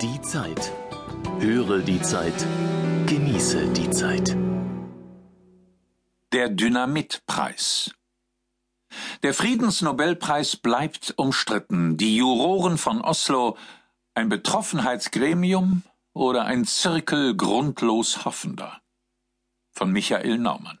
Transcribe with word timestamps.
Die 0.00 0.20
Zeit. 0.20 0.72
Höre 1.40 1.80
die 1.80 2.00
Zeit. 2.00 2.46
Genieße 3.06 3.72
die 3.72 3.90
Zeit. 3.90 4.36
Der 6.32 6.50
Dynamitpreis. 6.50 7.90
Der 9.24 9.34
Friedensnobelpreis 9.34 10.54
bleibt 10.54 11.14
umstritten. 11.16 11.96
Die 11.96 12.16
Juroren 12.16 12.78
von 12.78 13.00
Oslo 13.00 13.58
ein 14.14 14.28
Betroffenheitsgremium 14.28 15.82
oder 16.12 16.44
ein 16.44 16.64
Zirkel 16.64 17.36
grundlos 17.36 18.24
Hoffender. 18.24 18.80
Von 19.72 19.90
Michael 19.90 20.38
Naumann. 20.38 20.78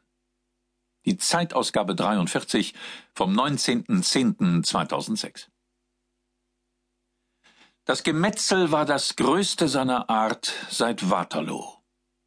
Die 1.06 1.16
Zeitausgabe 1.16 1.96
43 1.96 2.72
vom 3.14 3.36
19.10.2006. 3.36 5.48
Das 7.88 8.02
Gemetzel 8.02 8.70
war 8.70 8.84
das 8.84 9.16
größte 9.16 9.66
seiner 9.66 10.10
Art 10.10 10.52
seit 10.68 11.08
Waterloo. 11.08 11.64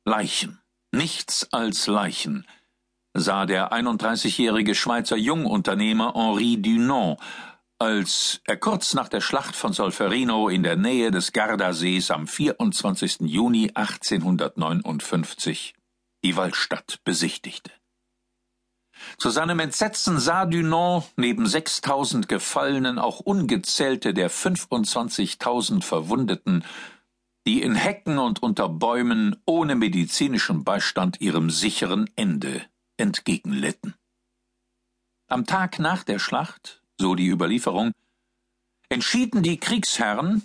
Leichen, 0.05 0.59
nichts 0.91 1.53
als 1.53 1.85
Leichen, 1.85 2.47
sah 3.13 3.45
der 3.45 3.71
31-jährige 3.71 4.73
Schweizer 4.73 5.17
Jungunternehmer 5.17 6.15
Henri 6.15 6.59
Dunant, 6.59 7.19
als 7.77 8.41
er 8.45 8.57
kurz 8.57 8.95
nach 8.95 9.07
der 9.07 9.21
Schlacht 9.21 9.55
von 9.55 9.71
Solferino 9.71 10.49
in 10.49 10.63
der 10.63 10.77
Nähe 10.77 11.11
des 11.11 11.31
Gardasees 11.31 12.09
am 12.09 12.25
24. 12.25 13.19
Juni 13.19 13.69
1859 13.75 15.75
die 16.23 16.37
Waldstadt 16.37 17.01
besichtigte. 17.03 17.71
Zu 19.17 19.29
seinem 19.29 19.59
Entsetzen 19.59 20.19
sah 20.19 20.45
Dunant 20.45 21.05
neben 21.15 21.45
6000 21.45 22.27
Gefallenen 22.27 22.99
auch 22.99 23.19
ungezählte 23.19 24.13
der 24.13 24.29
25.000 24.29 25.83
Verwundeten, 25.83 26.63
die 27.47 27.61
in 27.61 27.75
Hecken 27.75 28.19
und 28.19 28.43
unter 28.43 28.69
Bäumen 28.69 29.35
ohne 29.45 29.75
medizinischen 29.75 30.63
Beistand 30.63 31.21
ihrem 31.21 31.49
sicheren 31.49 32.09
Ende 32.15 32.63
entgegenlitten. 32.97 33.95
Am 35.27 35.45
Tag 35.45 35.79
nach 35.79 36.03
der 36.03 36.19
Schlacht, 36.19 36.83
so 36.99 37.15
die 37.15 37.27
Überlieferung, 37.27 37.93
entschieden 38.89 39.43
die 39.43 39.57
Kriegsherren, 39.57 40.43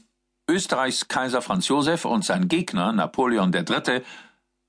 Österreichs 0.48 1.08
Kaiser 1.08 1.42
Franz 1.42 1.68
Josef 1.68 2.04
und 2.04 2.24
sein 2.24 2.48
Gegner 2.48 2.92
Napoleon 2.92 3.52
III., 3.52 4.02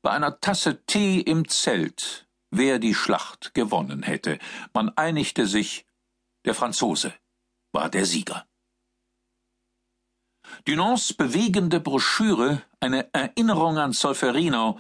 bei 0.01 0.11
einer 0.11 0.39
Tasse 0.39 0.85
Tee 0.85 1.19
im 1.19 1.47
Zelt 1.47 2.26
wer 2.51 2.79
die 2.79 2.93
Schlacht 2.93 3.53
gewonnen 3.53 4.03
hätte. 4.03 4.39
Man 4.73 4.89
einigte 4.95 5.47
sich, 5.47 5.85
der 6.45 6.53
Franzose 6.53 7.13
war 7.71 7.89
der 7.89 8.05
Sieger. 8.05 8.47
Dunants 10.65 11.13
bewegende 11.13 11.79
Broschüre, 11.79 12.63
eine 12.79 13.13
Erinnerung 13.13 13.77
an 13.77 13.91
Solferino, 13.91 14.79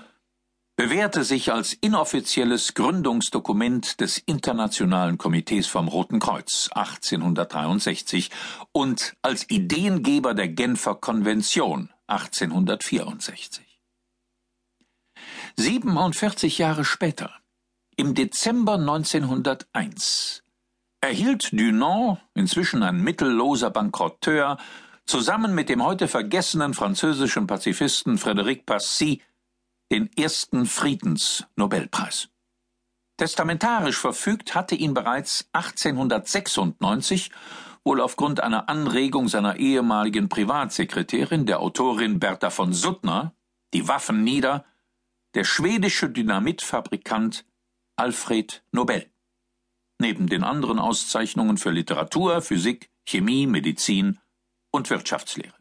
bewährte 0.77 1.23
sich 1.23 1.51
als 1.51 1.73
inoffizielles 1.73 2.75
Gründungsdokument 2.75 3.99
des 3.99 4.19
Internationalen 4.19 5.17
Komitees 5.17 5.67
vom 5.67 5.87
Roten 5.87 6.19
Kreuz 6.19 6.69
1863 6.71 8.29
und 8.71 9.15
als 9.23 9.49
Ideengeber 9.49 10.35
der 10.35 10.47
Genfer 10.49 10.95
Konvention 10.95 11.89
1864. 12.05 13.65
47 15.57 16.59
Jahre 16.59 16.85
später 16.85 17.33
im 17.97 18.13
Dezember 18.13 18.75
1901 18.75 20.43
erhielt 21.01 21.51
Dunant, 21.51 22.19
inzwischen 22.35 22.83
ein 22.83 23.03
mittelloser 23.03 23.71
Bankrotteur, 23.71 24.57
zusammen 25.05 25.55
mit 25.55 25.67
dem 25.67 25.83
heute 25.83 26.07
vergessenen 26.07 26.73
französischen 26.75 27.47
Pazifisten 27.47 28.17
Frédéric 28.17 28.65
Passy 28.65 29.21
den 29.91 30.11
ersten 30.15 30.65
Friedensnobelpreis. 30.67 32.29
Testamentarisch 33.17 33.97
verfügt 33.97 34.53
hatte 34.53 34.75
ihn 34.75 34.93
bereits 34.93 35.49
1896, 35.53 37.31
wohl 37.83 37.99
aufgrund 37.99 38.41
einer 38.41 38.69
Anregung 38.69 39.27
seiner 39.27 39.55
ehemaligen 39.55 40.29
Privatsekretärin, 40.29 41.47
der 41.47 41.61
Autorin 41.61 42.19
Bertha 42.19 42.51
von 42.51 42.73
Suttner, 42.73 43.33
die 43.73 43.87
Waffen 43.87 44.23
nieder, 44.23 44.65
der 45.33 45.45
schwedische 45.45 46.09
Dynamitfabrikant 46.09 47.45
Alfred 47.99 48.63
Nobel. 48.71 49.09
Neben 49.99 50.27
den 50.27 50.43
anderen 50.43 50.77
Auszeichnungen 50.77 51.57
für 51.57 51.71
Literatur, 51.71 52.43
Physik, 52.43 52.91
Chemie, 53.07 53.47
Medizin 53.47 54.19
und 54.69 54.91
Wirtschaftslehre. 54.91 55.55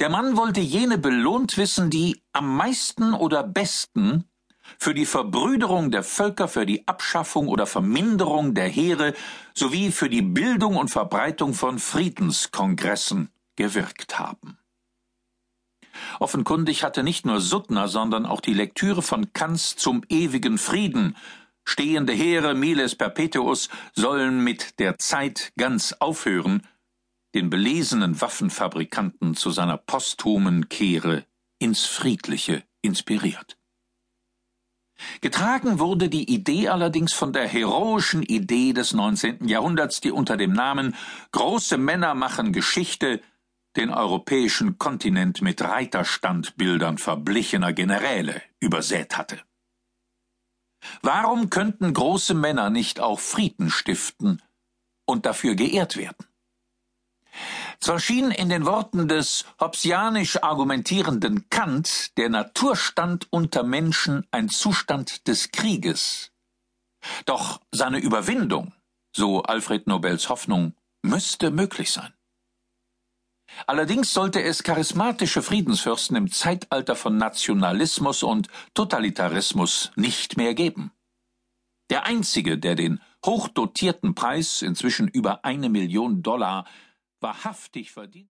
Der 0.00 0.10
Mann 0.10 0.36
wollte 0.36 0.60
jene 0.60 0.98
belohnt 0.98 1.56
wissen, 1.56 1.88
die 1.88 2.22
am 2.32 2.56
meisten 2.56 3.14
oder 3.14 3.42
besten 3.42 4.28
für 4.78 4.92
die 4.92 5.06
Verbrüderung 5.06 5.90
der 5.90 6.02
Völker, 6.02 6.46
für 6.46 6.66
die 6.66 6.86
Abschaffung 6.86 7.48
oder 7.48 7.66
Verminderung 7.66 8.52
der 8.52 8.68
Heere 8.68 9.14
sowie 9.54 9.90
für 9.90 10.10
die 10.10 10.22
Bildung 10.22 10.76
und 10.76 10.90
Verbreitung 10.90 11.54
von 11.54 11.78
Friedenskongressen 11.78 13.30
gewirkt 13.56 14.18
haben. 14.18 14.58
Offenkundig 16.20 16.84
hatte 16.84 17.02
nicht 17.02 17.26
nur 17.26 17.40
Suttner, 17.40 17.88
sondern 17.88 18.26
auch 18.26 18.40
die 18.40 18.54
Lektüre 18.54 19.02
von 19.02 19.32
Kants 19.32 19.76
zum 19.76 20.02
ewigen 20.08 20.58
Frieden 20.58 21.16
Stehende 21.68 22.12
Heere 22.12 22.54
Miles 22.54 22.94
Perpetuus 22.94 23.68
sollen 23.92 24.42
mit 24.42 24.78
der 24.78 24.98
Zeit 24.98 25.52
ganz 25.56 25.92
aufhören, 25.94 26.62
den 27.34 27.50
belesenen 27.50 28.20
Waffenfabrikanten 28.20 29.34
zu 29.34 29.50
seiner 29.50 29.76
posthumen 29.76 30.68
Kehre 30.68 31.26
ins 31.58 31.84
Friedliche 31.84 32.62
inspiriert. 32.82 33.58
Getragen 35.20 35.80
wurde 35.80 36.08
die 36.08 36.32
Idee 36.32 36.68
allerdings 36.68 37.12
von 37.12 37.32
der 37.32 37.48
heroischen 37.48 38.22
Idee 38.22 38.72
des 38.72 38.94
19. 38.94 39.48
Jahrhunderts, 39.48 40.00
die 40.00 40.12
unter 40.12 40.36
dem 40.36 40.52
Namen 40.52 40.94
Große 41.32 41.76
Männer 41.76 42.14
machen 42.14 42.52
Geschichte 42.52 43.20
den 43.76 43.90
europäischen 43.90 44.78
Kontinent 44.78 45.42
mit 45.42 45.62
Reiterstandbildern 45.62 46.98
verblichener 46.98 47.72
Generäle 47.72 48.42
übersät 48.60 49.16
hatte. 49.16 49.40
Warum 51.02 51.50
könnten 51.50 51.92
große 51.92 52.34
Männer 52.34 52.70
nicht 52.70 53.00
auch 53.00 53.20
Frieden 53.20 53.70
stiften 53.70 54.42
und 55.04 55.26
dafür 55.26 55.54
geehrt 55.54 55.96
werden? 55.96 56.26
Zwar 57.80 58.00
schien 58.00 58.30
in 58.30 58.48
den 58.48 58.64
Worten 58.64 59.08
des 59.08 59.44
hobbesianisch 59.60 60.42
argumentierenden 60.42 61.50
Kant 61.50 62.16
der 62.16 62.30
Naturstand 62.30 63.26
unter 63.30 63.62
Menschen 63.62 64.26
ein 64.30 64.48
Zustand 64.48 65.28
des 65.28 65.50
Krieges. 65.50 66.32
Doch 67.26 67.60
seine 67.70 67.98
Überwindung, 67.98 68.72
so 69.14 69.42
Alfred 69.42 69.86
Nobels 69.86 70.28
Hoffnung, 70.28 70.74
müsste 71.02 71.50
möglich 71.50 71.92
sein. 71.92 72.15
Allerdings 73.66 74.12
sollte 74.12 74.42
es 74.42 74.62
charismatische 74.62 75.42
Friedensfürsten 75.42 76.16
im 76.16 76.30
Zeitalter 76.30 76.96
von 76.96 77.16
Nationalismus 77.16 78.22
und 78.22 78.48
Totalitarismus 78.74 79.92
nicht 79.96 80.36
mehr 80.36 80.54
geben. 80.54 80.92
Der 81.90 82.06
einzige, 82.06 82.58
der 82.58 82.74
den 82.74 83.00
hochdotierten 83.24 84.14
Preis, 84.14 84.62
inzwischen 84.62 85.08
über 85.08 85.44
eine 85.44 85.68
Million 85.68 86.22
Dollar, 86.22 86.66
wahrhaftig 87.20 87.92
verdient 87.92 88.35